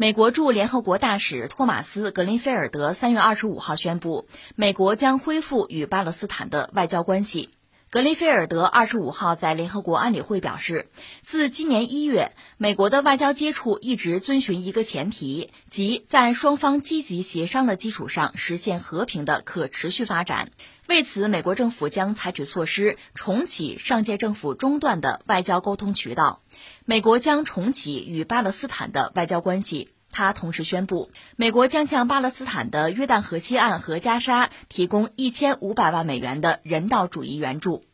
[0.00, 7.50] 美国驻联合国大使托马斯·格林菲尔德三月二十五号宣布，美国将恢复与巴勒斯坦的外交关系。
[7.90, 10.86] 格林菲尔德二十五号在联合国安理会表示，
[11.22, 20.52] 自今年一月，美国的外交接触一直遵循一个前提，即在双方积极协商的基础上实现和平的可持续发展。
[20.88, 26.40] 为此，美国政府将采取措施重启上届政府中断的外交沟通渠道。
[26.86, 29.90] 美国将重启与巴勒斯坦的外交关系。
[30.10, 37.84] 他同时宣布，美国将向巴勒斯坦的约旦河西岸和加沙提供一千五百万美元的人道主义援助。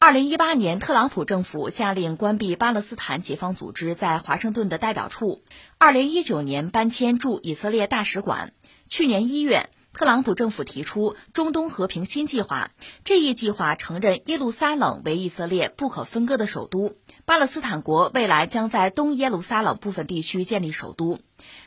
[0.00, 5.44] 二零一八年，特朗普政府下令关闭巴勒斯坦解放组织在华盛顿的代表处。
[5.78, 8.52] 二零一九年，搬迁驻以色列大使馆。
[8.88, 9.70] 去年一月。
[9.92, 12.70] 特朗普政府提出中东和平新计划，
[13.04, 16.96] 这一计划承认耶路撒冷为以色列不可分割的首都。
[17.26, 21.20] 巴勒斯坦国未来将在东耶路撒冷部分地区建立首都。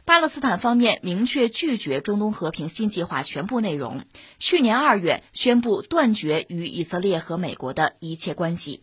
[0.05, 4.03] 巴勒斯坦方面明确拒绝中东和平新计划全部内容。
[4.39, 8.81] 去年二月宣布断绝与以色列和美国的一切关系。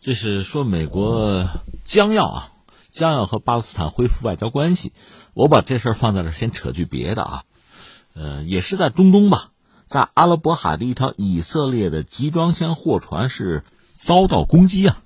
[0.00, 1.46] 这是说美国
[1.84, 2.52] 将要啊，
[2.90, 4.92] 将要和巴勒斯坦恢复外交关系。
[5.34, 7.44] 我把这事儿放在这儿，先扯句别的啊。
[8.18, 9.50] 呃，也是在中东吧，
[9.84, 13.62] 在阿拉伯海的一条以色列的集装箱货船是
[13.94, 15.02] 遭到攻击啊，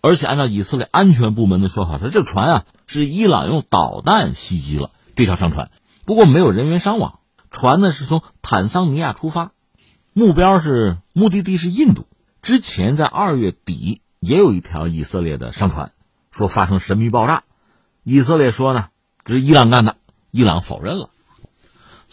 [0.00, 5.70] 而且按照以色列安全部门的说法，说这船啊是伊朗用导弹袭击了这条商船，
[6.06, 7.20] 不过没有人员伤亡。
[7.50, 9.52] 船呢是从坦桑尼亚出发，
[10.14, 12.06] 目标是目的地是印度。
[12.40, 15.92] 之前在二月底也有一条以色列的商船
[16.30, 17.44] 说发生神秘爆炸，
[18.02, 18.88] 以色列说呢
[19.24, 19.96] 这是伊朗干的，
[20.30, 21.10] 伊朗否认了。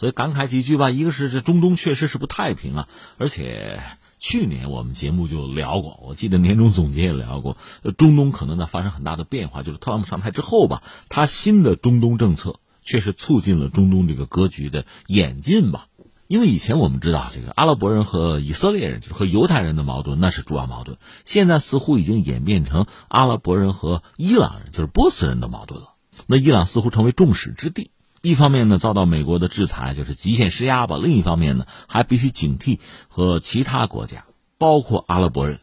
[0.02, 2.88] 所以感慨几句吧，一个是这中东确实是不太平啊，
[3.20, 3.80] 而且
[4.18, 7.56] 去年我们节目就聊过，我记得年终总结也聊过，
[8.00, 15.86] 中东可能在发生很大的变化，就是特朗普上台之后吧，他新的中东政策确实促进了中东这个格局的演进吧。
[16.26, 25.94] 因为以前我们知道，这个阿拉伯人和以色列人，就是和犹太人的矛盾，那是主要矛盾，现在似乎已经演变成阿拉伯人和伊朗人，就是波斯人的矛盾了。
[26.26, 27.92] 那伊朗似乎成为众矢之的。
[28.22, 34.26] 一方面呢，遭到美国的制裁，就是极限施压吧；另一方面呢，还必须警惕和其他国家，
[34.60, 35.60] 包括阿拉伯人，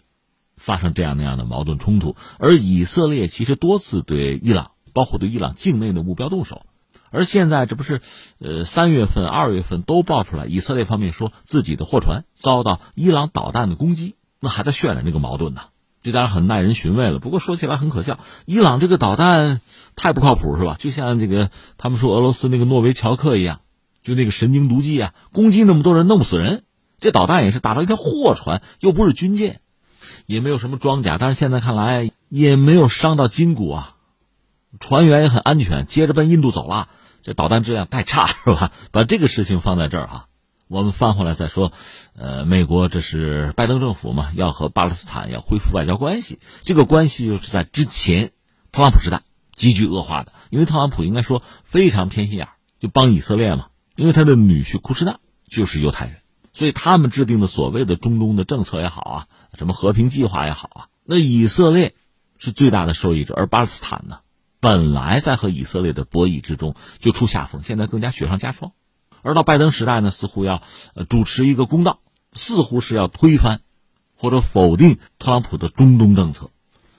[0.56, 2.16] 发生这样那样的矛盾冲突。
[2.38, 6.62] 而以色列其实多次对伊朗，包括对伊朗境内的目标动手。
[7.10, 8.02] 而现在这不是，
[8.38, 15.62] 呃，三月份、二月份都爆出来，以色列方面说自己的货船遭到伊朗导弹的攻击，那还在渲染这个矛盾呢。
[16.03, 18.19] 这当然很耐人寻味了，不过说起来很可笑。
[18.47, 19.60] 伊朗这个导弹
[19.97, 20.76] 太不靠谱是吧？
[20.78, 23.60] 就像这个他们说俄罗斯那个诺维乔克一样，
[24.03, 26.62] 就那个神经毒剂啊，攻击那么多人，弄不死人。
[27.00, 29.60] 这导弹也是打到一条货船，又不是军舰，
[30.26, 33.94] 也没有什么装甲，但是现在看来也没有伤到筋骨啊。
[34.80, 36.88] 船员也很安全，接着奔印度走了。
[37.22, 38.70] 这导弹质量太差是吧？
[38.92, 40.26] 把这个事情放在这儿啊。
[40.68, 41.72] 我们翻回来再说，
[42.14, 46.38] 呃，美国这是拜登政府嘛，要和巴勒斯坦要恢复外交关系。
[46.62, 48.32] 这个关系就是在之前
[48.70, 49.22] 特朗普时代
[49.54, 52.48] 急剧恶化的，因为特朗普应该说非常偏心眼
[52.78, 53.68] 就帮以色列嘛。
[53.96, 55.18] 因为他的女婿库什纳
[55.48, 56.18] 就是犹太人，
[56.52, 61.94] 所以他们制定的所谓的中东的政策也好啊，什么和平计划也好啊，那以色列
[62.36, 64.18] 是最大的受益者，而巴勒斯坦呢，
[64.60, 68.70] 本来在和以色列的博弈之中就出下风，现在更加雪上加霜。
[69.22, 70.62] 而到拜登时代呢，似乎要
[71.08, 72.00] 主持一个公道，
[72.32, 73.60] 似乎是要推翻
[74.16, 76.50] 或者否定特朗普的中东政策，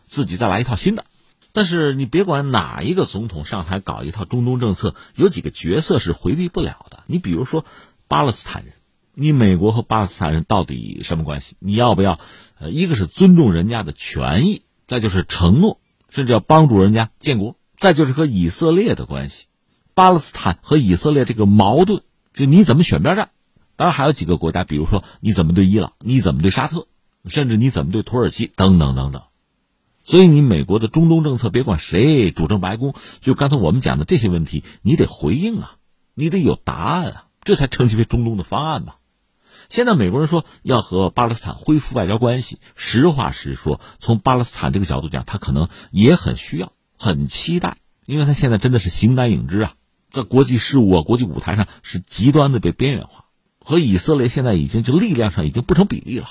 [0.05, 1.05] 自己再来一套新的。
[1.51, 7.03] 但是你别管哪一个总统上台搞一套中东政策，有几个角色是回避不了的。
[7.07, 7.65] 你比如说
[8.07, 8.73] 巴勒斯坦人，
[9.15, 11.55] 你美国和巴勒斯坦人到底什么关系？
[11.59, 12.19] 你要不要？
[12.59, 19.47] 呃，一个是尊重人家的权益，再就是承诺，甚至要帮助人家建国，再就是和以色列的关系，
[19.95, 22.03] 巴勒斯坦和以色列这个矛盾。
[22.39, 23.31] 就你怎么选边站？
[23.75, 26.87] 当然还有几个国家，比如说你怎么对伊朗，你怎么对沙特，
[27.25, 29.23] 甚至你怎么对土耳其等等等等。
[30.03, 35.75] 所以你美国的中东政策，别管谁主政白宫，就刚才我们讲的这些问题，你得回应啊，
[36.13, 38.93] 你得有答案啊，这才称其为中东的方案嘛。
[39.67, 47.75] 现在美国人说要和巴勒斯坦恢复外交关系，实话实说，从巴勒斯坦这个角度讲，他可能也很需要、很期待，
[48.05, 49.73] 因为他现在真的是形单影只啊。
[50.11, 53.25] 在国际事务啊、国际舞台上是极端的被边缘化，
[53.59, 56.27] 和以色列现在已经就力量上已经不成比例了，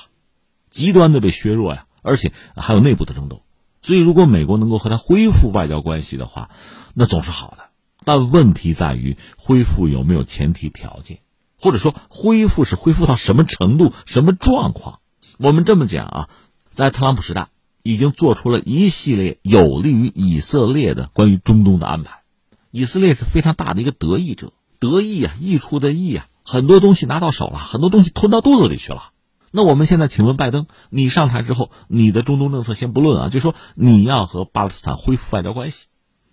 [0.69, 3.43] 极端的被削弱呀，而且还有内部的争斗。
[3.81, 6.49] 所以，如果美国能够和他恢复外交关系的话，
[6.93, 7.69] 那总是好的。
[8.03, 11.19] 但问题在于恢复有没有前提条件，
[11.57, 14.99] 或者说恢复是恢复到什么程度、什么状况？
[15.37, 16.29] 我们这么讲啊，
[16.71, 17.47] 在特朗普时代
[17.81, 22.23] 已经做出了一系列有利于以色列的关于中东的安排。
[22.71, 29.11] 以色列是非常大的一个得益者，得益啊，溢出的溢啊，很多东西拿到手了，很多东西吞到肚子里去了。
[29.51, 35.87] 那我们现在请问拜登，你上台之后，你的中东政策先不论啊，就说你要和巴勒斯坦恢复外交关系。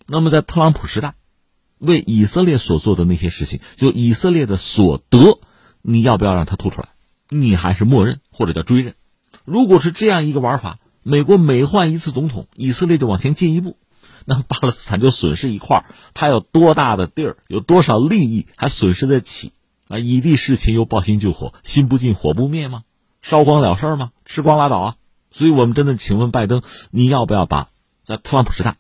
[0.06, 1.14] 那么在特朗普时代，
[1.78, 5.40] 为以色列所做的那些事情，就以色列的所得，
[5.80, 6.90] 你要不要让他吐出来？
[7.30, 8.94] 你还是默认或者叫追认？
[9.46, 13.78] 如果是这样一个玩法，美国每换一次总统，以色列就往前进一步，
[14.26, 19.52] 那巴勒斯坦就损失一块儿，他有多大的地儿，有多少利益还损失得起
[19.88, 19.98] 啊？
[19.98, 22.82] 以地事情又抱薪救火，心不进火不灭吗？
[23.22, 24.10] 烧光了事儿吗？
[24.24, 24.96] 吃光拉倒啊！
[25.30, 27.68] 所以我们真的请问拜登，你要不要把
[28.04, 28.76] 在特朗普时代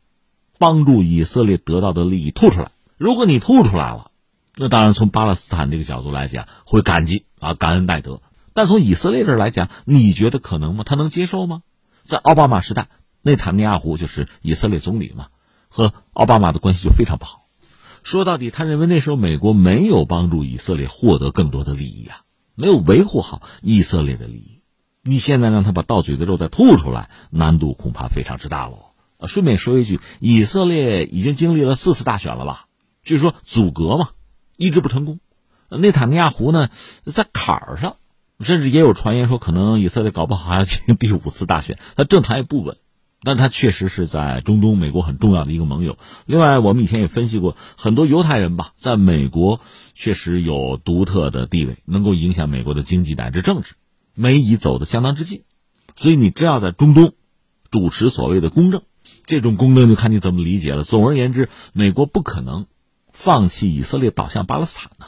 [0.58, 2.72] 帮助以色列得到的利益吐出来？
[2.96, 4.10] 如果你吐出来了，
[4.56, 8.20] 那当然从巴勒斯坦这个角度来讲会感激啊，感恩戴德。
[8.54, 10.82] 但从以色列这儿来讲，你觉得可能吗？
[10.84, 11.62] 他能接受吗？
[12.02, 12.88] 在奥巴马时代，
[13.20, 15.26] 内塔尼亚胡就是以色列总理嘛，
[15.68, 17.46] 和奥巴马的关系就非常不好。
[18.02, 22.22] 说到底，他认为那时候美国没有帮助以色列获得更多的利益啊。
[22.54, 24.62] 没有维护好以色列的利益，
[25.02, 28.78] 你现在让他把到嘴的肉再吐出来，难度恐怕非常之大喽。
[29.18, 32.66] 呃，顺便说一句，以色列已经经历了四次大选了吧？
[33.02, 34.10] 据说阻隔嘛，
[34.56, 35.20] 一直不成功。
[35.68, 36.70] 内塔尼亚胡呢，
[37.04, 37.96] 在坎儿上，
[38.40, 41.78] 甚至也有传言说，可能以色列搞不好还要进行第五次大选。
[41.94, 42.78] 他政坛也不稳。
[43.26, 45.98] 但他确实是在中东美国很重要的一个盟友。
[46.26, 49.60] 另外，我们以前也分析过，很多犹太人吧，在美国
[49.94, 53.74] 确实有独特的地位，能够影响美国的经济乃至政治。
[54.14, 55.42] 美以走得相当之近，
[55.96, 57.14] 所以你只要在中东
[57.68, 58.82] 主持所谓的公正，
[59.24, 60.84] 这种公正就看你怎么理解了。
[60.84, 62.66] 总而言之，美国不可能
[63.12, 65.06] 放弃以色列，倒向巴勒斯坦的。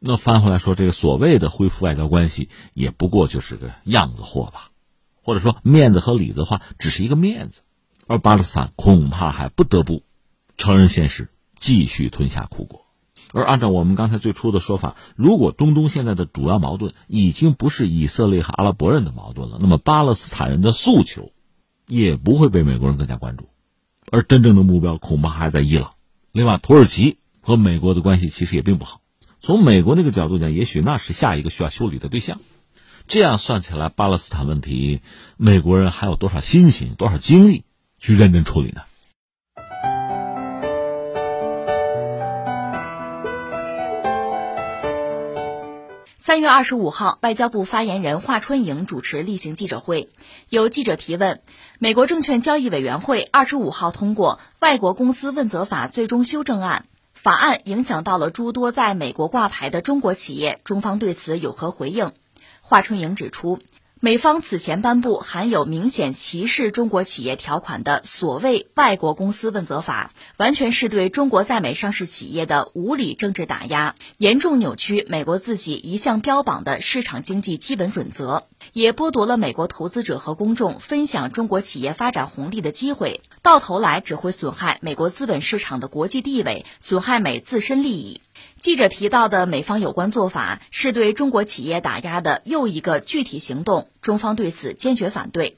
[0.00, 4.68] 那翻回来说，这个所谓的恢复外交关系，也不过就是个样子货吧。
[5.24, 7.62] 或者说面子和里子的话，只是一个面子，
[8.06, 10.02] 而巴勒斯坦恐怕还不得不
[10.56, 12.86] 承认现实，继续吞下苦果。
[13.32, 21.32] 而按照我们刚才最初的说法，如果中东现在的主要矛盾已经不是以色列和阿拉伯人的矛盾了，那么巴勒斯坦人的诉求
[21.88, 23.48] 也不会被美国人更加关注，
[24.12, 25.94] 而真正的目标恐怕还在伊朗。
[26.30, 29.00] 另外，土耳其和美国的关系其实也并不好，
[29.40, 32.40] 从美国那个角度讲，也许那是下一个需要修理的对象。
[33.06, 35.02] 这样算起来，巴勒斯坦问题，
[35.36, 37.64] 美国人还有多少心情、多少精力
[37.98, 38.80] 去认真处理呢？
[46.16, 50.08] 三月二十五号，外交部发言人华春莹主持例行记者会，
[50.48, 51.42] 有记者提问：
[51.78, 62.12] 美国证券交易委员会二十五号通过《外国公司问责法》最终修正案，法案影响到了诸多在美国挂牌的中国企业，中方对此有何回应？
[62.74, 63.60] 华春莹指出，
[64.00, 88.20] 美方此前颁布含有明显歧视中国企业条款的所谓“外国公司问责法”，完全是对中国在美上市企业的无理政治打压，严重扭曲美国自己一向标榜的市场经济基本准则，也剥夺了美国投资者和公众分享中国企业发展红利的机会，到头来只会损害美国资本市场的国际地位，损害美自身利益。
[88.60, 95.56] 记者提到的美方有关做法，是对中国企业打压的又一个具体行动，中方对此坚决反对。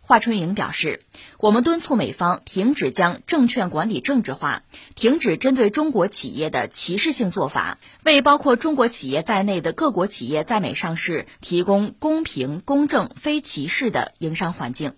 [0.00, 1.00] 华春莹表示，
[1.38, 4.62] 我们敦促美方停止将证券管理政治化，
[4.94, 14.92] 停止针对中国企业的歧视性做法，为包括中国企业在内的各国企业在美上市提供公平、公正、非歧视的营商环境。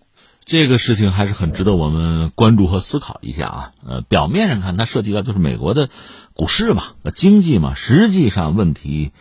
[0.49, 3.73] 这个事情还是很值得我们关注和思考一下啊。
[3.87, 5.90] 呃，表面上看，它涉及到就是美国的
[6.33, 9.12] 股市嘛、经济嘛，实际上问题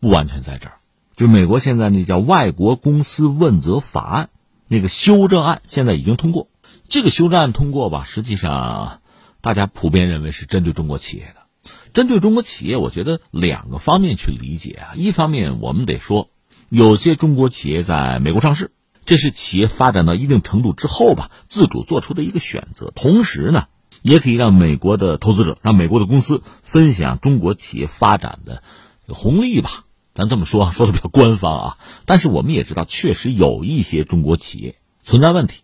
[0.00, 0.78] 不完全在这儿。
[1.14, 4.24] 就美国现在那叫《外国公司问责法案》
[4.66, 6.48] 那个修正案，现在已经通过。
[6.88, 9.02] 这个修正案通过吧，实际上
[9.40, 11.70] 大家普遍认为是针对中国企业的。
[11.94, 14.94] 针对中国企业，我觉得两个方面去理解啊。
[14.96, 16.28] 一方面，我们得说，
[16.68, 18.72] 有些中国企业在美国上市。
[19.04, 22.92] 这是企业发展到一定程度之后吧，自主做出的一个选择。
[22.94, 23.66] 同时呢，
[24.00, 28.62] 也可以让美国的投资者、让美国的公司分享中国企业发展的
[29.08, 29.84] 红利吧。
[30.14, 31.78] 咱这么说， 说的比较官方啊。
[32.06, 35.62] 但是我们也知道，确实有一些中国企业存在问题，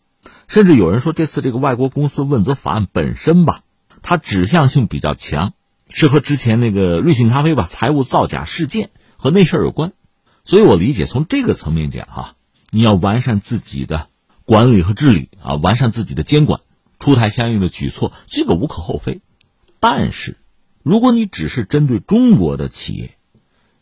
[0.48, 3.60] 甚至有人说，这次这个外国公司问责法案本身吧，
[4.02, 5.52] 它指向性比较强，
[5.90, 9.92] 是和之前那个瑞幸咖啡吧财务造假事件和那事儿有关。
[10.44, 12.34] 所以我理解，从这个层面讲，哈。
[12.70, 14.08] 你要完善自己的
[14.44, 16.60] 管理和治理啊，完善自己的监管，
[16.98, 19.20] 出台相应的举措，这个无可厚非。
[19.80, 20.36] 但是，
[20.82, 23.16] 如果你只是针对中国的企业，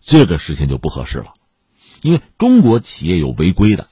[0.00, 1.34] 这个事情就不合适了，
[2.02, 3.88] 因为中国企业有违规的，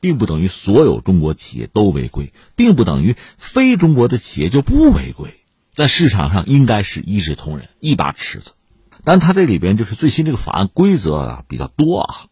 [0.00, 5.40] 并不等于所有中国企业都违规，并不等于非中国的企业就不违规。
[5.72, 8.52] 在市场上应该是一视同仁，一把尺子。
[9.04, 12.26] 但它这里边就是最新这个法案规则啊比较多啊。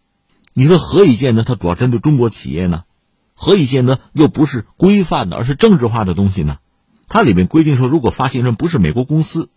[0.57, 2.85] 你说何以见得它主要针对中国企业呢？
[3.35, 6.59] 何以见得又不是规范的，而是政治化的东西呢？
[7.09, 9.51] 它里面规定说，如果发行人不是美国公司，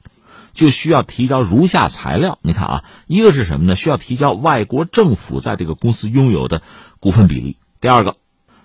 [0.54, 2.39] 就需要提交如下材料。
[2.42, 3.75] 你看啊，一个是什么呢？
[3.75, 6.63] 需要提交外国政府在这个公司拥有的
[7.00, 7.58] 股份比例。
[7.80, 8.16] 第二个，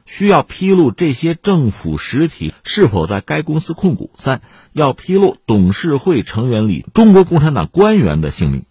[0.07, 4.11] 需要披露这些政府实体是否在该公司控股。
[4.17, 4.41] 三，
[4.73, 8.65] 要披露董事会成员里中国共产党官员的姓名。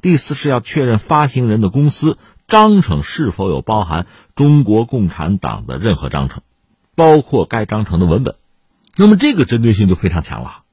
[0.00, 2.16] 第四是要确认发行人的公司
[2.50, 6.42] 章程是否有包含中国共产党的任何章程，
[6.96, 8.34] 包括该章程的文本。
[8.96, 10.64] 那么这个针对性就非常强了，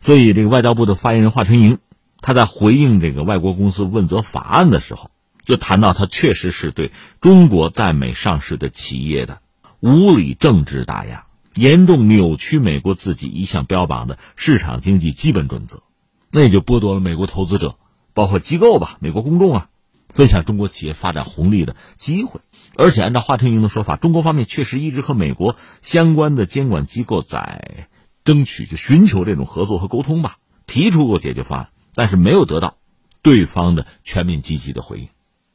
[0.00, 1.76] 所以这个外交部的发言人华春莹，
[2.22, 5.10] 他在回应这个外国公司问责法案的时候，
[5.44, 6.90] 就谈到他确实是对
[7.20, 9.40] 中国在美上市的企业的
[9.80, 15.82] 无理政治打压，严重扭曲美国自己一向标榜的市场经济基本准则，
[16.30, 17.76] 那也就剥夺了美国投资者，
[18.14, 19.68] 包括机构吧，美国公众啊，
[20.08, 22.40] 分享中国企业发展红利的机会。
[22.76, 27.88] 而且，按照华春莹的说法，中国方面确实一直和美国相关的监管机构在
[28.24, 30.36] 争取、就寻求这种合作和沟通吧，
[30.66, 32.76] 提出过解决方案，但是没有得到
[33.22, 35.08] 对方的全面积极的回应。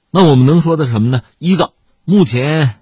[0.10, 1.22] 那我们能说的什么呢？
[1.38, 1.74] 一个，
[2.05, 2.79] 目前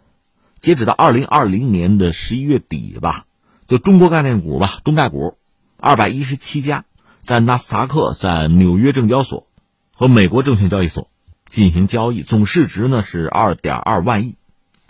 [0.57, 3.25] 截止到二零二零年的十一月底吧，
[3.67, 5.37] 就中国概念股吧，中概股
[5.77, 6.85] 二百一十七家，
[7.19, 9.47] 在纳斯达克、在纽约证交所
[9.93, 11.08] 和美国证券交易所。
[11.49, 14.37] 进行交易，总市值呢是二点二万亿，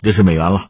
[0.02, 0.68] 这是美元了。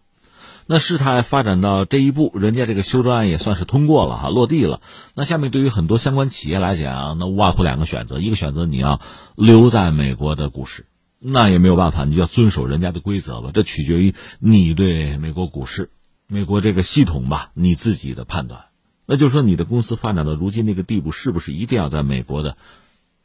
[0.66, 4.80] 那事态发展到这一步，人家这个修正案也算是通过了哈，落地了。
[5.16, 9.00] 那下面对于很多相关企业来讲，那无外乎两个选择：一个选择你要
[9.34, 10.86] 留在美国的股市，
[11.18, 13.50] 那也没有办法，你就要遵守人家的规则吧。
[13.52, 15.90] 这取决于你对美国股市、
[16.28, 18.66] 美国这个系统吧你自己的判断。
[19.06, 22.56] 那就是说，你的公司发展到如今那个地步，是不是一定要在美国的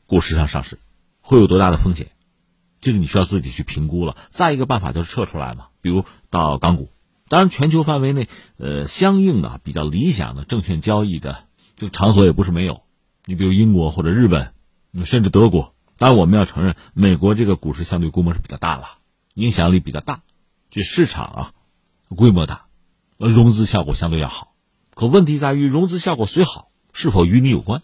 [0.07, 0.79] 股市上上市？
[1.21, 2.07] 会有多大的风险？
[2.85, 4.15] 这个你需要自己去评估了。
[4.29, 6.91] 再一个办法就是撤出来嘛，比如到港股。
[7.27, 12.83] 当然，全球范围内，呃，相应的比较理想的证券交易的这个场所也不是没有。
[13.25, 14.53] 你比如英国或者日本，
[15.03, 15.73] 甚至德国。
[15.97, 18.99] 当然，我们要承认，美国这个股市相对规模是比较大了，
[19.33, 20.21] 影响力比较大，
[20.69, 21.53] 这市场啊
[22.15, 22.67] 规模大，
[23.17, 24.53] 融资效果相对要好。
[24.93, 27.81] 可问题在于，融资效果虽好，是否与你有关？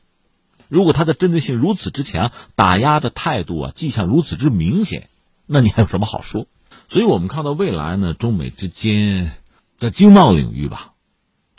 [0.71, 5.09] 如果它的针对性如此之强，打压的态度啊迹象如此之明显，
[5.45, 6.47] 那你还有什么好说？
[6.87, 9.33] 所以我们看到未来呢，中美之间
[9.75, 10.93] 在经贸领域吧，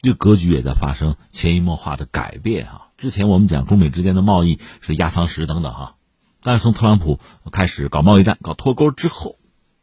[0.01, 2.89] 这格局也在发生潜移默化的改变啊。
[2.97, 5.97] 之前我们讲中美之间的贸易是压舱石等等哈，
[6.43, 9.37] 但是从特朗普开始搞贸易战、搞脱钩之后，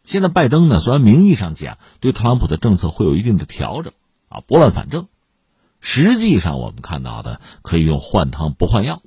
[0.03, 3.93] 现在拜登呢虽然名义上讲对特朗普的政策会有一定的调整
[4.27, 5.07] 啊，拨乱反正，
[5.81, 9.03] 实际上我们看到的可以用换汤不换药。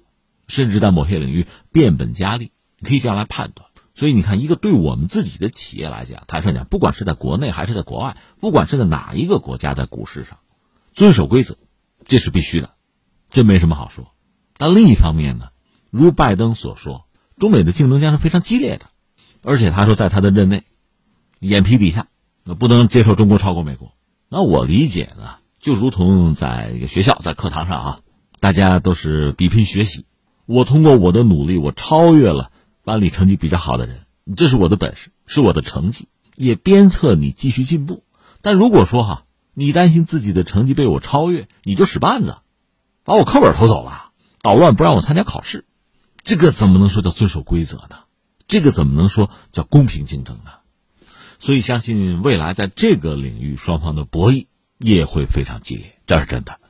[0.46, 3.68] 甚至在某些领域变本加厉，你可以这样来判断。
[3.94, 10.38] 所以你看，一个对我们自己的企业来讲，坦率讲，不管是在国内还是在国外，不管是在哪一个国家，的股市上
[10.94, 11.58] 遵守规则，
[12.06, 12.70] 这是必须的，
[13.28, 14.14] 这没什么好说。
[14.56, 15.48] 但另一方面呢，
[15.90, 17.06] 如拜登所说，
[17.38, 18.86] 中美的竞争将是非常激烈的，
[19.42, 20.64] 而且他说在他的任内，
[21.40, 22.08] 眼皮底下
[22.44, 23.92] 那不能接受中国超过美国。
[24.30, 28.00] 那我理解呢，就如同在学校在课堂上啊，
[28.40, 30.06] 大家都是比拼学习。
[30.52, 32.50] 我通过我的努力，我超越了
[32.84, 34.04] 班里成绩比较好的人，
[34.36, 38.04] 这是我的本事，是我的成绩，也鞭策你继续进步。
[38.42, 42.36] 但如果说哈，你担心自己的成绩被我超越，你就使绊子，
[43.02, 44.10] 把我课本偷走了，
[44.42, 45.64] 捣乱不让我参加考试，
[46.22, 48.00] 这个怎么能说叫遵守规则呢？
[48.46, 50.50] 这个怎么能说叫公平竞争呢？
[51.38, 56.60] 所以相信未来在这个领域双方的博弈也会非常激烈，这是真的。